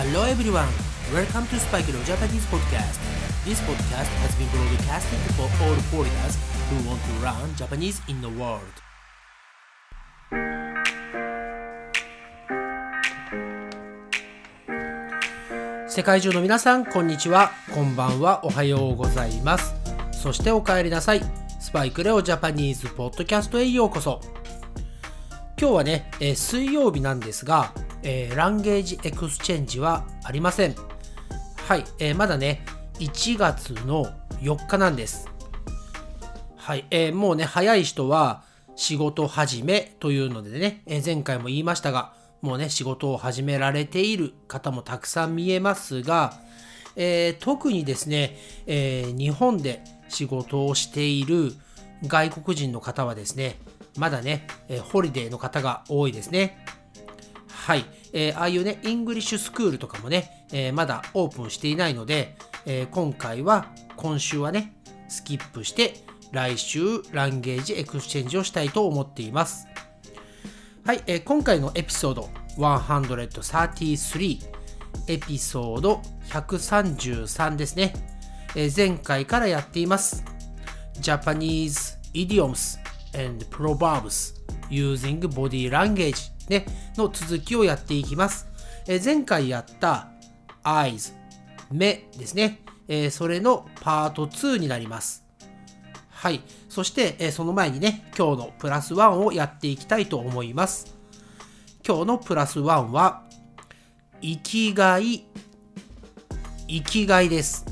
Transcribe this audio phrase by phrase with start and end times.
[0.00, 0.70] Hello everyone,
[1.12, 3.00] welcome to Spike Leo Japanese podcast.
[3.44, 6.38] This podcast has been broadcasted for all foreigners
[6.70, 8.62] who want to learn Japanese in the world.
[15.88, 19.74] 世界中の皆さん、こんにちは、こんばんは、おはようございます。
[20.12, 21.22] そしてお帰りなさい。
[21.58, 24.20] スパイクレオジャパニーズポッドキャストへようこそ。
[25.60, 27.72] 今日はね、えー水曜日なんですが、
[28.02, 30.74] えー language exchange はありません。
[31.66, 32.64] はい、えーまだね、
[32.98, 34.06] 1月の
[34.40, 35.28] 4日なんです。
[36.56, 38.42] はい、えーもうね、早い人は
[38.76, 46.34] 仕事始めというのでね、えー前回も言いましたが、もうね、仕事を始められている方もたくさん見えますが、
[46.96, 51.52] えー特にですね、えー日本で仕事をしている
[52.06, 53.58] 外国人の方はですね、
[53.96, 56.64] まだね、えー holiday の方が多いですね。
[57.68, 62.34] はい、えーああいうね、 English school とかもね、えーまだオープンしていないので、
[62.64, 64.74] えー今回は、今週はね、
[65.10, 65.96] スキップして、
[66.32, 69.66] 来週、 language exchange をしたいと思っています。
[70.82, 74.38] はい、えー今回の episode 133
[75.06, 77.92] episode 133ですね、
[78.56, 80.24] えー前回からやっています。
[81.02, 82.78] Japanese idioms
[83.28, 84.32] and proverbs
[84.70, 88.48] using body language、ね、の続きをやっていきます、
[88.86, 90.08] え前回やった
[90.64, 91.12] eyes
[91.70, 95.28] 目ですね、えそれのパート2になります
[96.18, 96.42] はい。
[96.68, 100.96] そして、えその前にね、今日のプラスワンをやっていきたいと思います。
[101.86, 103.22] 今日のプラスワンは、
[104.20, 105.26] 生きがい、
[106.66, 107.64] 生きがいです。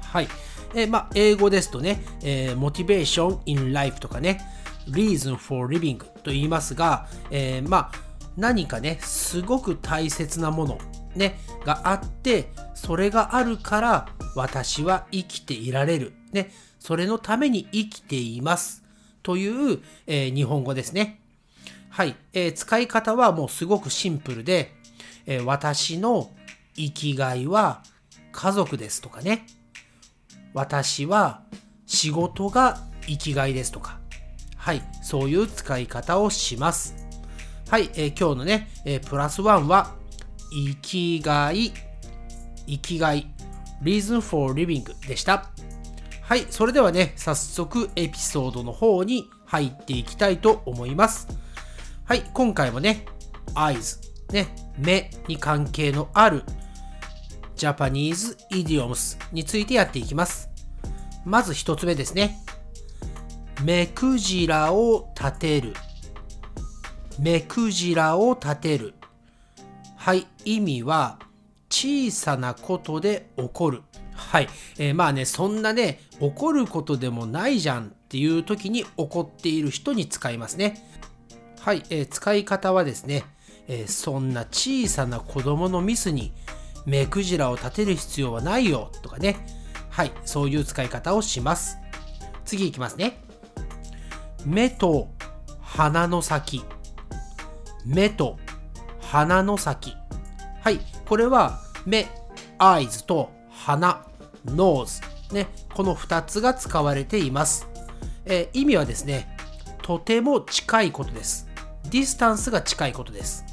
[0.00, 0.28] はい。
[0.74, 4.40] えま、英語ですとね、えー、motivation in life とかね、
[4.88, 7.92] reason for living と言いますが、えーまあ、
[8.36, 10.78] 何かね、すごく大切なもの、
[11.14, 16.14] ね、があって、それがあるから私は生きていられる。
[16.32, 16.50] ね、
[16.80, 18.82] それのために生きています。
[19.22, 21.20] という、えー日本語ですね。
[21.90, 24.74] はい、えー使い方はもうすごくシンプルで、
[25.26, 26.30] えー私の
[26.74, 27.82] 生きがいは
[28.32, 29.46] 家族ですとかね。
[30.52, 31.42] 私は
[31.86, 33.98] 仕事が生きがいですとか。
[34.64, 36.94] はい、そういう使い方をします。
[37.68, 39.94] はい、えー今日のね、えープラスワンは、
[40.50, 41.70] 生きがい、
[42.66, 43.26] 生きがい、
[43.82, 45.50] reason for living でした。
[46.22, 51.28] はい、それではね、早速エピソードの方に入っていきたいと思います。
[52.06, 53.04] はい、今回もね、
[53.54, 53.98] eyes、
[54.32, 54.48] ね、
[54.78, 56.42] 目に関係のある
[57.56, 60.48] Japanese idioms についてやっていきます。
[61.26, 62.43] まず一つ目ですね。
[63.62, 65.74] 目くじらを立てる。
[67.18, 68.94] 目くじらを立てる。
[69.96, 71.18] はい、意味は
[71.70, 73.82] 小さなことで起こる。
[74.14, 74.48] はい、
[74.78, 80.86] えーまあね、そんなね、起こることでもないじゃんっていう時に起こっている人に使いますね。
[81.60, 83.24] はい、えー使い方はですね、
[83.68, 86.32] えーそんな小さな子供のミスに
[86.86, 89.36] 目くじらを立てる必要はないよとかね。
[89.88, 91.78] はい、そういう使い方をします。
[92.44, 93.23] 次いきますね。
[94.44, 95.08] 目と
[95.60, 96.64] 鼻の先。
[97.84, 98.38] 目と
[99.00, 99.96] 鼻の先。
[100.60, 102.08] はい、これは目、
[102.58, 104.06] eyes と鼻、
[104.46, 105.02] nose。
[105.32, 107.66] ね、この2つが使われています。
[108.26, 109.36] えー意味はですね、
[109.82, 111.48] とても近いことです。
[111.90, 113.44] distance が近いことです。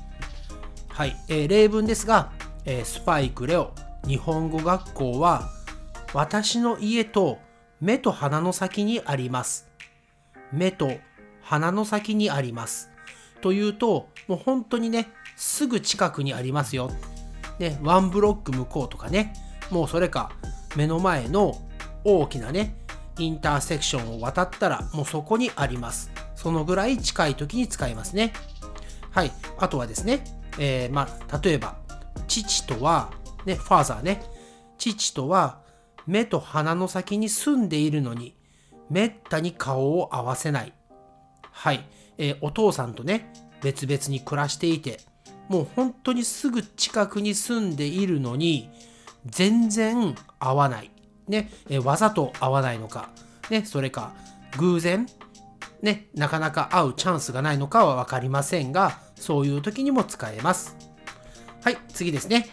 [0.89, 2.31] はい、えー例文ですが、
[2.65, 3.73] えースパイクレオ
[4.05, 5.49] 日本語学校は
[6.13, 7.39] 私の家と
[7.79, 9.70] 目と鼻の先にあります。
[10.51, 10.91] 目と
[11.41, 12.89] 鼻の先にあります。
[13.41, 16.91] というと、もう本当にね、すぐ近くにありますよ。
[17.59, 19.33] ね、 one block 向こうとかね、
[19.69, 20.31] もうそれか
[20.75, 21.55] 目の前の
[22.03, 22.75] 大きなね、
[23.17, 26.11] インターセクションを渡ったらもうそこにあります。
[26.35, 28.33] そのぐらい近い時に使いますね。
[29.11, 29.31] はい。
[29.59, 30.23] あとはですね、
[30.57, 31.77] えーまあ、例えば、
[32.27, 33.11] 父とは、
[33.45, 34.23] ね、ファーザーね、
[34.77, 35.59] 父とは
[36.07, 38.35] 目と鼻の先に住んでいるのに、
[38.91, 40.73] めったに顔を合わせない。
[41.41, 41.85] はい、
[42.17, 44.99] えーお父さんとね、別々に暮らしていて、
[45.47, 48.69] もう本当にすぐ近くに住んでいるのに、
[49.25, 50.91] 全然合わない。
[51.29, 53.09] ね、えーわざと合わないのか、
[53.49, 54.13] ね、それか、
[54.57, 55.07] 偶然、
[55.81, 60.75] ね、なかなか会うチャンスがないのかは分かりませんが、そういう時にも使えます。
[61.63, 62.49] はい、次ですね。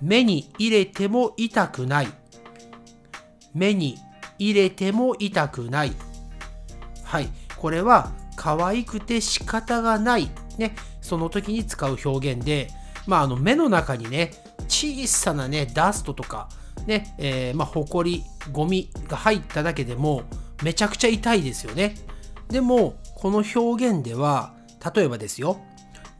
[0.00, 2.08] 目に入れても痛くない。
[3.52, 3.98] 目に
[4.38, 5.92] 入れても痛くない。
[7.04, 10.30] はい、これは可愛くて仕方がない。
[10.58, 12.68] ね、その時に使う表現で、
[13.06, 14.32] まあ、あの目の中にね、
[14.68, 16.48] 小さなね、ダストとか、
[16.86, 20.22] ね、えー、まあ、ほこり、ゴミが入っただけでも、
[20.62, 21.96] めちゃくちゃ痛いですよね。
[22.48, 24.54] でも、この表現では、
[24.94, 25.60] 例えばですよ、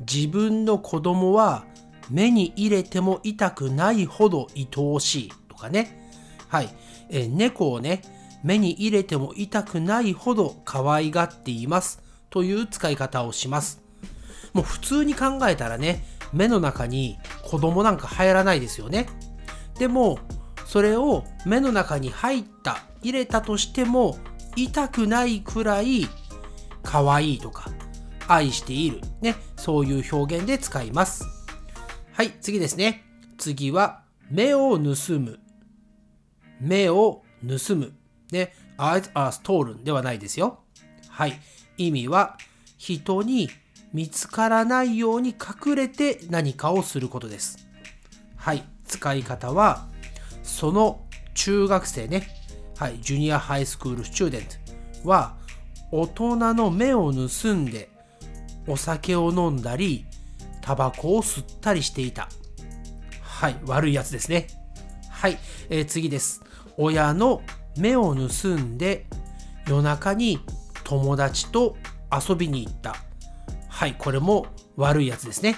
[0.00, 1.64] 自分の子供は
[2.10, 6.10] 目に入れても痛くないほど愛おしいとかね。
[6.48, 6.68] はい。
[7.12, 8.02] え、猫をね、
[8.42, 13.80] 目に入れても痛くないほど可愛がっていますという使い方をします。
[14.52, 19.06] もう普通に考えたらね、目の中に子供なんか入らないですよね。
[19.78, 20.18] でも、
[20.66, 24.18] それを目の中に入った、入れたとしても
[24.56, 26.08] 痛くないくらい
[26.82, 27.70] 可愛いとか
[28.28, 31.24] 愛している、ね、そういう表現で使います。
[32.12, 33.04] はい、次ですね。
[33.38, 35.40] 次は目を盗む。
[36.62, 37.92] 目を盗む。
[38.30, 40.60] ね、eyes are stolen ではないですよ。
[41.08, 41.40] はい。
[41.76, 42.38] 意味は、
[42.78, 43.50] 人に
[43.92, 47.68] 見つからないように隠れて何かをすることです。
[48.36, 48.64] はい。
[48.86, 49.88] 使い方は、
[50.42, 51.00] その
[51.34, 52.28] 中学生ね、
[52.78, 54.42] はい、ジュニアハイスクールスチューデン
[55.02, 55.36] トは、
[55.90, 57.90] 大人の目を盗んで、
[58.68, 60.06] お酒を飲んだり、
[60.60, 62.28] タバコを吸ったりしていた。
[63.20, 64.46] はい、悪いやつですね。
[65.10, 65.38] はい、
[65.68, 66.42] えー、次です。
[66.82, 67.42] 親の
[67.76, 69.06] 目を盗んで
[69.68, 70.40] 夜中に
[70.82, 71.76] 友達と
[72.10, 72.96] 遊びに行った。
[73.68, 74.46] はい、これも
[74.76, 75.56] 悪いやつですね。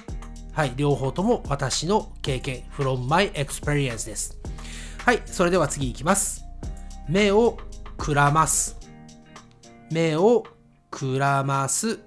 [0.53, 4.39] はい、両方とも私の経験、from my experience です。
[4.99, 6.45] はい、それでは次いきます。
[7.09, 7.57] 目を
[7.97, 8.77] くらます。
[9.91, 10.45] 目を
[10.91, 12.01] くらます。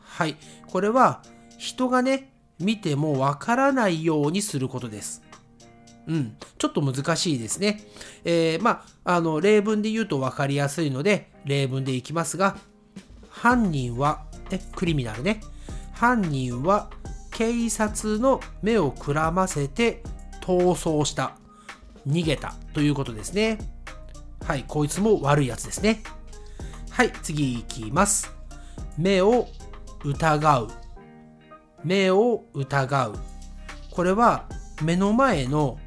[0.00, 0.36] はい、
[0.66, 1.22] これは
[1.58, 5.22] 人がね、見てもわからないようにすることです。
[6.08, 7.84] うん、ちょっと難しいですね。
[8.24, 12.56] えー、まあ、あの、例文で言うと分かりやすいので、例文でいきますが、
[13.28, 15.42] 犯人は、え、クリミナルね。
[15.92, 16.90] 犯人は
[17.32, 20.02] 警察の目をくらませて
[20.40, 21.36] 逃走した。
[22.06, 23.58] 逃げたということですね。
[24.46, 26.02] はい、こいつも悪いやつですね。
[26.90, 28.32] はい、次いきます。
[28.96, 29.48] 目を
[30.04, 30.68] 疑う。
[31.84, 33.14] 目を疑う。
[33.90, 34.46] これは
[34.82, 35.78] 目の前の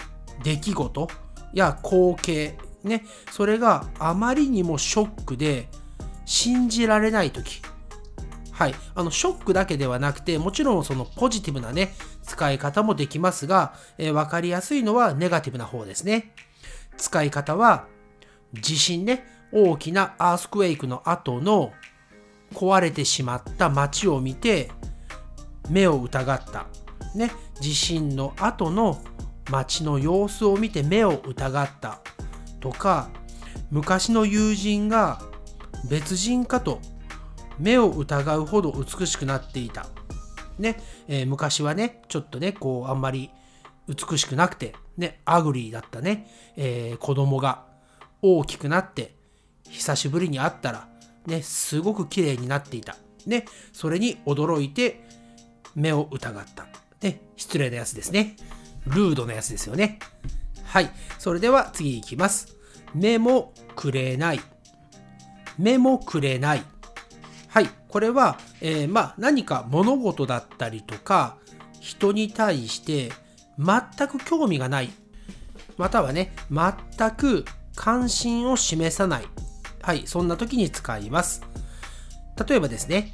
[0.44, 1.08] 出来事？
[1.54, 5.68] や光景、ね、それがあまりにもショックで
[6.26, 7.62] 信じられない時。
[8.52, 16.34] はい、あのショックだけではなくてもちろんそのポジティブなね使い方もできますが、えー、分かりやすいのはネガティブな方ですね。
[16.98, 17.88] 使い方は
[18.54, 19.26] 地震ね。
[19.54, 21.74] 大きなアースクエイクの後の
[22.54, 24.72] 壊れてしまった街を見て
[25.70, 26.68] 目を疑った。
[27.16, 27.32] ね。
[27.60, 29.02] 地震の後の
[29.50, 32.00] 街の様子を見て目を疑った
[32.60, 33.10] とか
[33.72, 35.22] 昔の友人が
[35.90, 36.80] 別人かと
[37.58, 39.88] 目を疑うほど美しくなっていた。
[40.58, 43.32] ね、えー、昔はね、ちょっとね、こう、あんまり
[43.88, 47.66] 美しくなくて、ね、 ugly だったね、えー、子供が
[48.22, 49.16] 大きくなって、
[49.70, 50.88] 久しぶりに会ったら、
[51.26, 52.98] ね、すごく綺麗になっていた。
[53.26, 55.04] ね、それに驚いて、
[55.76, 56.68] 目を疑った。
[57.02, 58.36] ね、失礼なやつですね。
[58.88, 60.00] rude のやつですよね。
[60.64, 60.90] はい。
[61.20, 62.56] それでは次いきます。
[62.94, 64.42] 目もくれない。
[65.58, 66.64] 目もくれない。
[67.48, 67.70] はい。
[67.88, 71.38] これは、えー、まあ、何か物事だったりとか、
[71.80, 73.12] 人に対して
[73.60, 74.92] 全く興味がない。
[75.78, 77.46] またはね、全く
[77.76, 79.26] 関心を示さない。
[79.82, 80.04] はい。
[80.06, 81.42] そんな時に使います。
[82.48, 83.12] 例えばですね、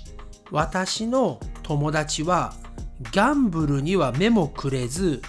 [0.52, 2.54] 私の友達は
[3.12, 5.22] ギャンブルには目もくれず、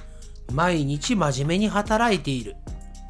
[0.52, 2.57] 毎日真面目に働いている。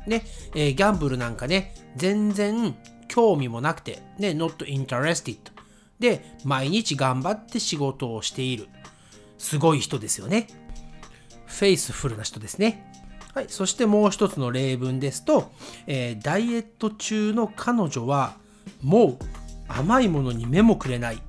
[0.06, 2.76] ね、えー、ギャンブルなんかね、全然
[3.08, 5.38] 興味もなくて、ね、not interested。
[5.98, 8.68] で、毎日頑張って仕事をしている。
[9.38, 10.48] すごい人ですよね。
[11.46, 12.92] フェイスフルな人ですね。
[13.34, 15.52] はい、そしてもう一つの例文ですと、
[15.86, 18.36] えー、ダイエット中の彼女は、
[18.82, 19.18] もう
[19.68, 21.22] 甘いものに目もくれない。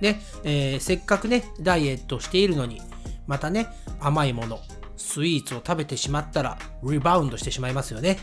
[0.00, 2.80] ね、えー、せっかくね、ダイエットしているのに、
[3.26, 3.68] またね、
[4.00, 4.60] 甘いもの、
[5.00, 8.18] スイーツを食べてしまったらリバウンドしてしまいますよね。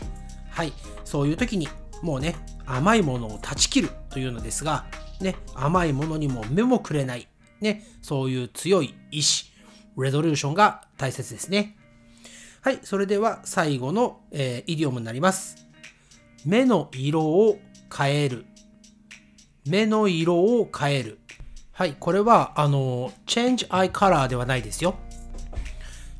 [0.50, 0.72] はい。
[1.04, 1.68] そういう時に
[2.02, 4.86] もうね、甘いものを断ち切るというのですが、
[5.20, 7.28] ね、甘いものにも目もくれない。
[7.60, 9.52] ね、そういう強い意志、
[9.96, 11.76] レゾリューションが大切ですね。
[12.60, 12.78] はい。
[12.82, 15.66] それでは最後の、えー、イディオムになります。
[16.44, 17.58] 目の色を
[17.96, 18.46] 変える。
[19.66, 21.18] 目の色を変える。
[21.72, 21.96] はい。
[21.98, 24.96] これは、あの、change eye color ではないですよ。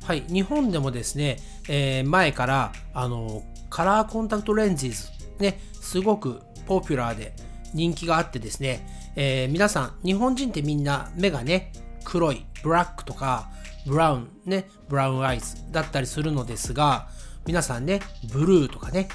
[0.09, 1.37] はい、日本でもですね、
[1.67, 4.89] えー、前からあのカラーコンタクトレンズ
[5.37, 7.35] ね、すごくポピュラーで
[7.75, 11.71] 人気があってですね、えー、皆さん、日本人ってみんな目がね、
[12.05, 13.51] 黒い、ブラックとか、
[13.85, 17.07] ブラウンね、ブラウンアイズだったりするのですが、
[17.45, 17.99] 皆さんね、
[18.33, 19.09] ブルーとかね、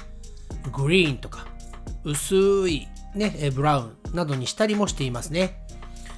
[0.71, 1.45] グリーンとか、
[2.05, 5.61] 薄いね、ブラウンなどにしたりもしていますね。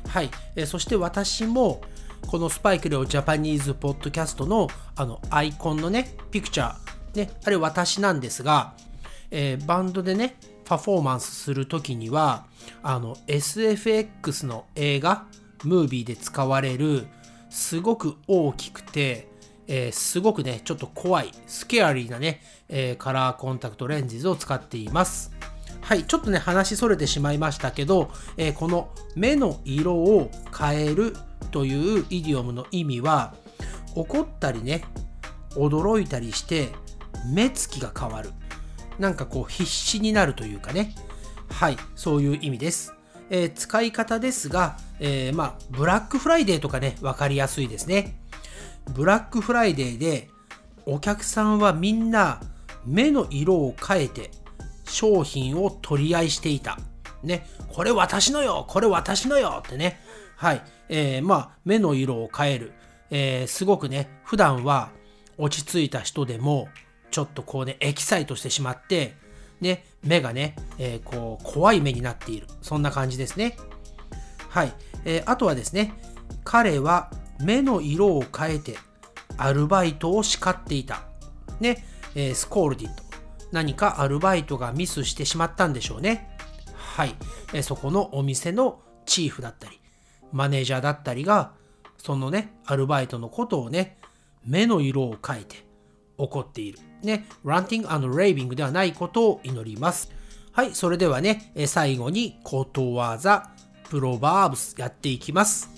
[0.07, 0.29] はい。
[0.55, 1.81] えそして私も、
[2.27, 4.67] このスパイクレオジャパニーズポッドキャストの
[4.97, 8.73] あのアイコンのね、ピクチャー、ね、あれ私なんですが、
[9.31, 12.45] えー、バンドでね、パフォーマンスするときには、
[12.83, 15.25] あの SFX の映画、
[15.63, 17.07] ムービーで使われる、
[17.49, 19.29] すごく大きくて、
[19.67, 25.31] えー、すごくね、ちょっと怖い、スケアリーなね、えー、カラーコンタクトレンズを使っています。
[25.79, 31.15] はい、ちょっとね、話それてしまいましたけど、えー、この目の色を変える
[31.47, 33.33] という idiom の意味は、
[33.95, 34.83] 怒ったりね、
[35.55, 36.69] 驚いたりして、
[37.33, 38.31] 目つきが変わる。
[38.99, 40.95] なんかこう必死になるというかね。
[41.49, 42.93] はい、そういう意味です。
[43.29, 48.19] えー、使い方ですが、えー、まあ、 Black Friday とかね、わかりやすいですね。
[48.93, 50.29] Black Friday で、
[50.85, 52.41] お客さんはみんな
[52.85, 54.31] 目の色を変えて
[54.85, 56.77] 商品を取り合いしていた。
[57.23, 59.99] ね、これ私のよこれ私のよってね。
[60.37, 60.61] はい。
[60.89, 62.73] えー、まあ、目の色を変える。
[63.09, 64.91] えー、すごくね、普段は
[65.37, 66.67] 落ち着いた人でも、
[67.11, 69.15] ちょっとこうね、エキサイトしてしまって、
[69.61, 72.47] ね、目がね、えー、こう、怖い目になっている。
[72.61, 73.57] そんな感じですね。
[74.49, 74.73] はい。
[75.05, 75.93] えー、あとはですね、
[76.43, 78.77] 彼は目の色を変えて、
[79.37, 81.03] アルバイトを叱っていた。
[81.59, 83.03] ね、えー、スコールディット。
[83.51, 86.35] 何かアルバイトがミスしてしまったんでしょうね。
[86.75, 87.15] はい。
[87.53, 89.79] えー、そこのお店のチーフだったり、
[90.31, 91.53] マネージャーだったりが、
[91.97, 93.97] そのね、アルバイトのことをね、
[94.45, 95.65] 目の色を変えて
[96.17, 96.79] 怒っている。
[97.03, 100.11] ね、ランティングレイビングではないことを祈ります。
[100.51, 103.51] はい、それではね、最後にことわざ、
[103.89, 105.69] プロバーブスやっていきます。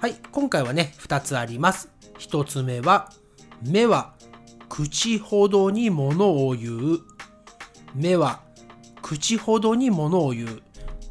[0.00, 1.90] はい、今回はね、2つあります。
[2.18, 3.12] 1つ目は、
[3.62, 4.14] 目は
[4.68, 7.00] 口ほどにものを言う。
[7.94, 8.40] 目は
[9.02, 10.62] 口ほどにものを言う。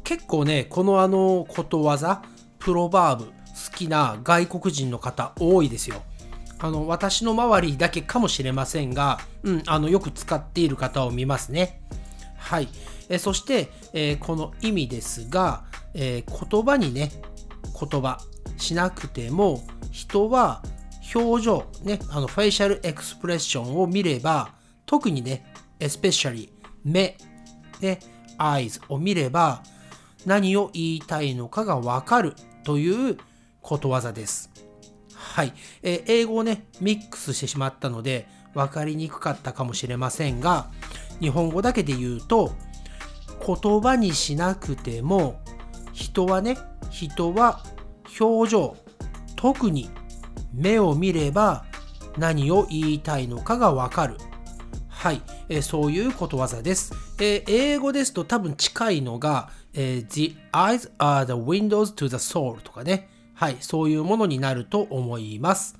[0.02, 2.22] 結構ね、このあのことわざ、
[2.60, 3.32] プロバーブ、好
[3.76, 6.02] きな外国人の方多いですよ。
[6.60, 11.82] あの、私の周りだけかもしれませんが、うん、あの、よく使っている方を見ますね。
[12.36, 12.68] はい。
[13.08, 15.64] えそして、えー、この意味ですが、
[15.94, 17.10] えー、言葉にね、
[17.78, 18.20] 言葉
[18.58, 20.62] しなくても、人は
[21.14, 24.54] 表情、ね、あの、フェイシャルエクスプレッションを見れば、
[24.86, 25.44] 特にね、
[25.80, 26.50] especially
[26.84, 27.16] 目、
[27.80, 28.00] ね、
[28.38, 29.62] eyes を見れば、
[30.26, 32.34] 何を言いたいのかがわかる
[32.70, 33.18] という
[33.62, 34.48] ことわざです。
[35.12, 35.52] はい。
[35.82, 40.70] えー、英語をね、ミックスしてしまったので、分かりにくかったかもしれませんが、
[41.18, 42.52] 日本語だけで言うと、
[43.44, 45.40] 言葉にしなくても、
[45.92, 46.58] 人はね、
[46.90, 47.64] 人は
[48.20, 48.76] 表情、
[49.34, 49.90] 特に
[50.54, 51.64] 目を見れば
[52.18, 54.16] 何を言いたいのかがわかる。
[55.00, 63.08] はい、えー、そういうことわざです、えー、英語ですと多分近いのが、えー、The eyes are the windows to the soul とかね。
[63.32, 65.78] はい、そういうものになると思います。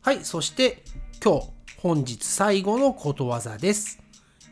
[0.00, 0.82] はい、そして
[1.24, 4.02] 今日、本日最後のことわざです。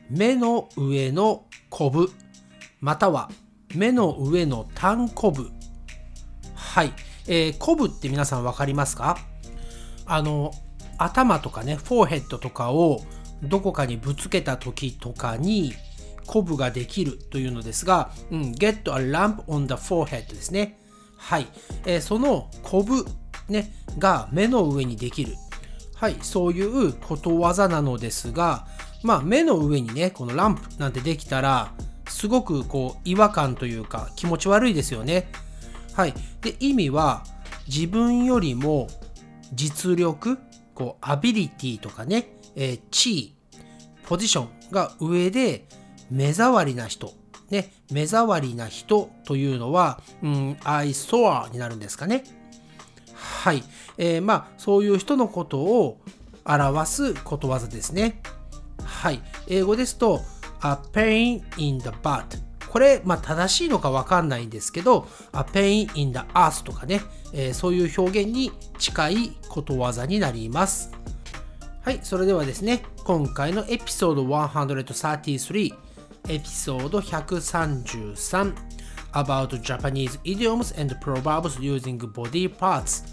[0.08, 2.12] 目の上のこぶ、
[2.78, 3.28] または
[3.74, 5.50] 目の上の単こぶ。
[6.54, 6.92] はい、
[7.26, 9.18] えー、こぶって皆さん分かりますか？
[10.06, 10.52] あの、
[10.96, 13.00] 頭とかね、フォーヘッドとかを
[13.42, 15.74] どこかにぶつけた時とかに、
[16.26, 20.78] コブができるというのですが、うん、get a lamp on the forehead ですね。
[21.16, 21.46] はい。
[21.84, 23.04] えー、そのコブ、
[23.48, 25.34] ね、が目の上にできる。
[25.94, 26.16] はい。
[26.20, 28.66] そういうことわざなのですが、
[29.02, 31.72] まあ、目の上にね、このランプなんてできたら、
[32.08, 35.30] すごくこう違和感というか気持ち悪いですよね。
[35.94, 36.14] はい。
[36.42, 37.24] で、意味は
[37.66, 38.88] 自分よりも
[39.52, 40.38] 実力、
[40.74, 43.34] こうアビリティとかね、えー、地位、
[44.06, 45.66] ポジションが上で
[46.10, 47.12] 目障りな人、
[47.50, 52.24] ね、目障りな人というのは、うん、I saw になるんですかね。
[53.14, 53.62] はい。
[53.98, 56.00] えー、まあ、そういう人のことを
[56.44, 58.20] 表すことわざですね。
[58.82, 59.22] はい。
[59.48, 60.22] 英語ですと、
[60.62, 62.24] a pain in the butt。
[62.68, 67.00] これ、まあ、正しいのかわかんないんですけど、a pain in the ass とかね、
[67.32, 70.90] えー、そういう表現に近いことわざになります。
[71.86, 75.72] はい、それではですね、今回のエピソード133
[76.28, 78.56] episode 133
[79.12, 83.04] about Japanese idioms and proverbs using body parts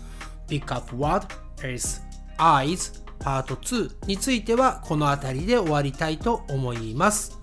[0.48, 1.24] pick up word
[1.64, 2.02] is
[2.40, 7.40] eyes part 2についてはこの辺りで終わりたいと思います。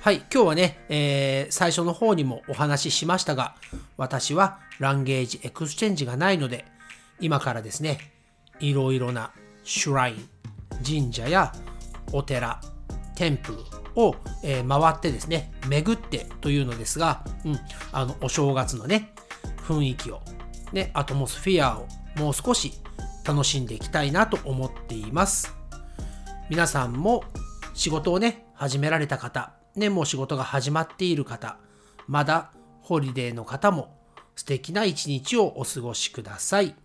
[0.00, 3.54] はい、今日はね、えー、最初の方にもお話ししましたが、
[3.96, 6.64] 私は language exchange がないので、
[7.20, 8.00] 今からですね、
[8.58, 9.30] いろいろな
[9.66, 10.28] shrine、
[10.84, 11.52] 神社や
[12.12, 12.60] お寺、
[13.16, 13.58] テンプル
[13.96, 17.58] を、えー、回ってですね、巡ってというのですが、うん、
[17.92, 19.12] あの、お正月のね、
[19.66, 20.20] 雰囲気を、
[20.72, 22.74] ね、アトモスフィアをもう少し
[23.24, 25.52] 楽しんでいきたいなと思っています。
[26.48, 27.24] 皆さんも
[27.74, 31.58] 仕事をね、始められた方、ね、もう仕事が始まっている方、
[32.06, 33.98] まだホリデーの方も
[34.36, 36.76] 素敵な一日をお過ごしください。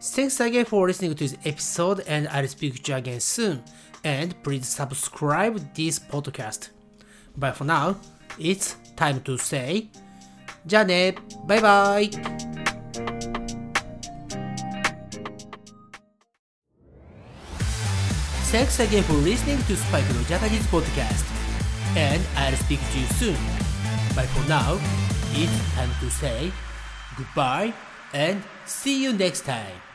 [0.00, 3.62] Thanks again for listening to this episode and I'll speak to you again soon.
[4.04, 6.68] And please subscribe this podcast.
[7.36, 7.96] But for now,
[8.38, 9.88] it's time to say
[10.66, 11.14] じゃあね、
[11.46, 12.10] バイバイ
[18.50, 21.24] Thanks again for listening to Spike no Japanese podcast.
[21.96, 23.36] And I'll speak to you soon.
[24.14, 24.78] But for now,
[25.32, 26.52] it's time to say
[27.18, 27.74] goodbye
[28.12, 29.87] and see you next time.